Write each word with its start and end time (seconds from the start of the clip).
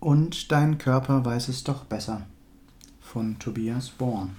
Und 0.00 0.52
dein 0.52 0.78
Körper 0.78 1.24
weiß 1.24 1.48
es 1.48 1.64
doch 1.64 1.84
besser 1.84 2.24
von 3.00 3.38
Tobias 3.40 3.88
Born. 3.90 4.30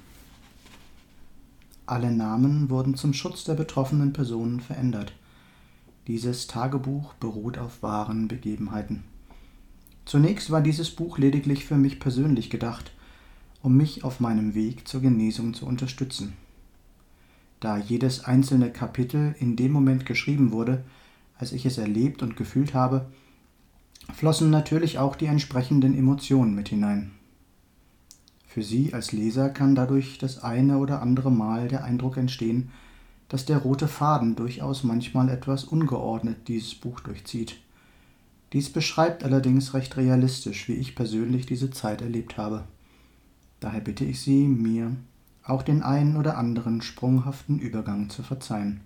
Alle 1.86 2.12
Namen 2.12 2.70
wurden 2.70 2.96
zum 2.96 3.14
Schutz 3.14 3.44
der 3.44 3.56
betroffenen 3.56 4.14
Personen 4.14 4.62
verändert. 4.62 5.12
Dieses 6.08 6.48
Tagebuch 6.48 7.14
beruht 7.16 7.58
auf 7.58 7.84
wahren 7.84 8.30
Begebenheiten. 8.30 9.04
Zunächst 10.06 10.50
war 10.50 10.62
dieses 10.62 10.92
Buch 10.92 11.18
lediglich 11.18 11.66
für 11.66 11.76
mich 11.76 12.00
persönlich 12.00 12.50
gedacht, 12.50 12.94
um 13.62 13.76
mich 13.76 14.06
auf 14.06 14.22
meinem 14.22 14.56
Weg 14.56 14.88
zur 14.88 15.02
Genesung 15.02 15.54
zu 15.54 15.66
unterstützen. 15.66 16.34
Da 17.60 17.78
jedes 17.78 18.24
einzelne 18.24 18.72
Kapitel 18.72 19.36
in 19.40 19.58
dem 19.58 19.74
Moment 19.74 20.06
geschrieben 20.06 20.54
wurde, 20.54 20.86
als 21.38 21.52
ich 21.52 21.66
es 21.66 21.78
erlebt 21.78 22.24
und 22.24 22.38
gefühlt 22.38 22.74
habe, 22.74 23.08
flossen 24.14 24.50
natürlich 24.50 25.00
auch 25.00 25.16
die 25.16 25.26
entsprechenden 25.26 25.98
Emotionen 25.98 26.56
mit 26.56 26.70
hinein. 26.70 27.12
Für 28.48 28.64
Sie 28.64 28.94
als 28.94 29.12
Leser 29.12 29.50
kann 29.50 29.76
dadurch 29.76 30.18
das 30.18 30.44
eine 30.44 30.80
oder 30.80 31.02
andere 31.02 31.32
Mal 31.32 31.68
der 31.68 31.84
Eindruck 31.84 32.18
entstehen, 32.18 32.72
dass 33.30 33.46
der 33.46 33.60
rote 33.60 33.88
Faden 33.88 34.36
durchaus 34.36 34.84
manchmal 34.84 35.30
etwas 35.30 35.64
ungeordnet 35.64 36.48
dieses 36.48 36.74
Buch 36.74 37.00
durchzieht. 37.00 37.58
Dies 38.54 38.72
beschreibt 38.72 39.24
allerdings 39.24 39.76
recht 39.76 39.96
realistisch, 39.98 40.68
wie 40.68 40.74
ich 40.74 40.96
persönlich 40.96 41.46
diese 41.46 41.70
Zeit 41.70 42.02
erlebt 42.02 42.38
habe. 42.38 42.64
Daher 43.60 43.82
bitte 43.82 44.04
ich 44.04 44.22
Sie, 44.22 44.48
mir 44.48 44.96
auch 45.44 45.62
den 45.62 45.84
einen 45.84 46.18
oder 46.18 46.38
anderen 46.38 46.82
sprunghaften 46.82 47.60
Übergang 47.60 48.10
zu 48.10 48.24
verzeihen. 48.24 48.82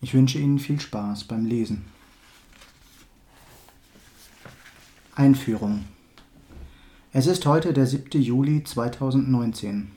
Ich 0.00 0.14
wünsche 0.14 0.38
Ihnen 0.38 0.58
viel 0.58 0.80
Spaß 0.80 1.24
beim 1.24 1.44
Lesen. 1.44 1.84
Einführung 5.14 5.84
Es 7.12 7.26
ist 7.26 7.44
heute 7.44 7.74
der 7.74 7.86
7. 7.86 8.18
Juli 8.22 8.64
2019, 8.64 9.90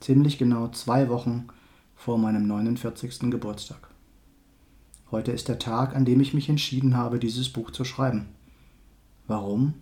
ziemlich 0.00 0.38
genau 0.38 0.66
zwei 0.66 1.08
Wochen 1.08 1.46
vor 1.94 2.18
meinem 2.18 2.48
49. 2.48 3.30
Geburtstag. 3.30 3.90
Heute 5.12 5.30
ist 5.30 5.46
der 5.46 5.60
Tag, 5.60 5.94
an 5.94 6.04
dem 6.04 6.20
ich 6.20 6.34
mich 6.34 6.48
entschieden 6.48 6.96
habe, 6.96 7.20
dieses 7.20 7.48
Buch 7.48 7.70
zu 7.70 7.84
schreiben. 7.84 8.26
Warum? 9.28 9.74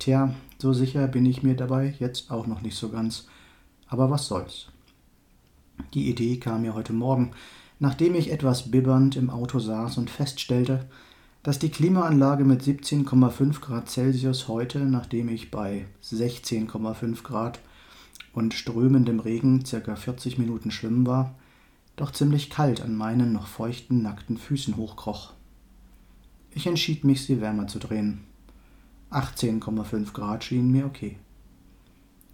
Tja, 0.00 0.34
so 0.58 0.72
sicher 0.72 1.06
bin 1.06 1.24
ich 1.24 1.44
mir 1.44 1.54
dabei 1.54 1.94
jetzt 2.00 2.32
auch 2.32 2.48
noch 2.48 2.62
nicht 2.62 2.76
so 2.76 2.88
ganz. 2.88 3.28
Aber 3.86 4.10
was 4.10 4.26
soll's. 4.26 4.66
Die 5.94 6.10
Idee 6.10 6.38
kam 6.38 6.62
mir 6.62 6.74
heute 6.74 6.92
Morgen, 6.92 7.30
nachdem 7.78 8.16
ich 8.16 8.32
etwas 8.32 8.68
bibbernd 8.68 9.14
im 9.14 9.30
Auto 9.30 9.60
saß 9.60 9.96
und 9.98 10.10
feststellte, 10.10 10.88
dass 11.46 11.60
die 11.60 11.68
Klimaanlage 11.68 12.44
mit 12.44 12.64
17,5 12.64 13.60
Grad 13.60 13.88
Celsius 13.88 14.48
heute, 14.48 14.80
nachdem 14.80 15.28
ich 15.28 15.52
bei 15.52 15.86
16,5 16.02 17.22
Grad 17.22 17.60
und 18.32 18.52
strömendem 18.52 19.20
Regen 19.20 19.64
circa 19.64 19.94
40 19.94 20.38
Minuten 20.38 20.72
schwimmen 20.72 21.06
war, 21.06 21.36
doch 21.94 22.10
ziemlich 22.10 22.50
kalt 22.50 22.80
an 22.80 22.96
meinen 22.96 23.32
noch 23.32 23.46
feuchten, 23.46 24.02
nackten 24.02 24.38
Füßen 24.38 24.76
hochkroch. 24.76 25.34
Ich 26.50 26.66
entschied 26.66 27.04
mich, 27.04 27.24
sie 27.24 27.40
wärmer 27.40 27.68
zu 27.68 27.78
drehen. 27.78 28.24
18,5 29.12 30.14
Grad 30.14 30.42
schienen 30.42 30.72
mir 30.72 30.84
okay. 30.84 31.16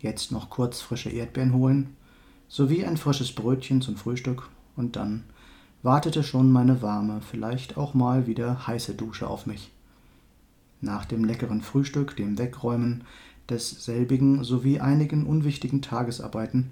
Jetzt 0.01 0.33
noch 0.33 0.49
kurz 0.49 0.81
frische 0.81 1.11
Erdbeeren 1.11 1.53
holen, 1.53 1.97
sowie 2.49 2.87
ein 2.87 2.97
frisches 2.97 3.33
Brötchen 3.33 3.83
zum 3.83 3.97
Frühstück 3.97 4.49
und 4.75 4.97
dann 4.97 5.25
wartete 5.83 6.23
schon 6.23 6.51
meine 6.53 6.83
warme, 6.83 7.21
vielleicht 7.21 7.77
auch 7.77 7.95
mal 7.95 8.27
wieder 8.27 8.67
heiße 8.67 8.95
Dusche 8.95 9.29
auf 9.29 9.47
mich. 9.47 9.71
Nach 10.81 11.05
dem 11.05 11.25
leckeren 11.25 11.61
Frühstück, 11.61 12.17
dem 12.17 12.39
Wegräumen 12.39 13.05
desselbigen 13.49 14.45
sowie 14.45 14.81
einigen 14.81 15.27
unwichtigen 15.27 15.83
Tagesarbeiten 15.83 16.71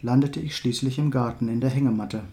landete 0.00 0.40
ich 0.40 0.56
schließlich 0.56 0.98
im 0.98 1.10
Garten 1.10 1.48
in 1.48 1.60
der 1.60 1.70
Hängematte, 1.70 2.24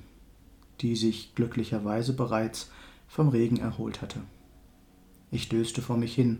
die 0.81 0.95
sich 0.95 1.33
glücklicherweise 1.35 2.13
bereits 2.13 2.71
vom 3.07 3.29
Regen 3.29 3.57
erholt 3.57 4.01
hatte. 4.01 4.19
Ich 5.31 5.49
döste 5.49 5.81
vor 5.81 5.97
mich 5.97 6.13
hin, 6.13 6.39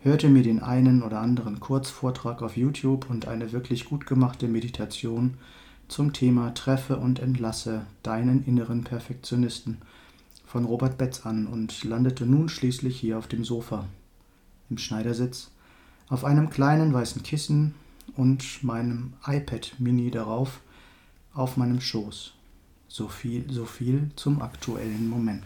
hörte 0.00 0.28
mir 0.28 0.42
den 0.42 0.60
einen 0.60 1.02
oder 1.02 1.20
anderen 1.20 1.60
Kurzvortrag 1.60 2.42
auf 2.42 2.56
YouTube 2.56 3.10
und 3.10 3.28
eine 3.28 3.52
wirklich 3.52 3.84
gut 3.84 4.06
gemachte 4.06 4.48
Meditation 4.48 5.34
zum 5.88 6.12
Thema 6.12 6.54
Treffe 6.54 6.96
und 6.96 7.18
entlasse 7.18 7.86
deinen 8.02 8.44
inneren 8.44 8.84
Perfektionisten 8.84 9.78
von 10.44 10.64
Robert 10.64 10.98
Betz 10.98 11.26
an 11.26 11.46
und 11.46 11.84
landete 11.84 12.26
nun 12.26 12.48
schließlich 12.48 12.98
hier 12.98 13.18
auf 13.18 13.26
dem 13.26 13.44
Sofa, 13.44 13.86
im 14.70 14.78
Schneidersitz, 14.78 15.50
auf 16.08 16.24
einem 16.24 16.50
kleinen 16.50 16.92
weißen 16.92 17.22
Kissen 17.22 17.74
und 18.16 18.62
meinem 18.62 19.14
iPad 19.26 19.74
Mini 19.78 20.10
darauf 20.10 20.60
auf 21.34 21.56
meinem 21.56 21.80
Schoß. 21.80 22.32
So 22.88 23.08
viel, 23.08 23.50
so 23.52 23.66
viel 23.66 24.10
zum 24.16 24.40
aktuellen 24.40 25.08
Moment. 25.08 25.44